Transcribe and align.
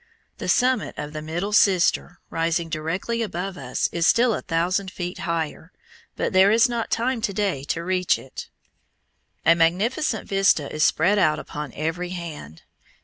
The 0.39 0.49
summit 0.49 0.95
of 0.97 1.13
the 1.13 1.21
middle 1.21 1.53
Sister 1.53 2.17
rising 2.31 2.69
directly 2.69 3.21
above 3.21 3.55
us 3.55 3.87
is 3.91 4.07
still 4.07 4.33
a 4.33 4.41
thousand 4.41 4.89
feet 4.89 5.19
higher, 5.19 5.71
but 6.15 6.33
there 6.33 6.49
is 6.49 6.67
not 6.67 6.89
time 6.89 7.21
to 7.21 7.31
day 7.31 7.63
to 7.65 7.83
reach 7.83 8.17
it. 8.17 8.49
A 9.45 9.53
magnificent 9.53 10.27
vista 10.27 10.73
is 10.73 10.83
spread 10.83 11.19
out 11.19 11.37
upon 11.37 11.71
every 11.73 12.09
hand. 12.17 12.63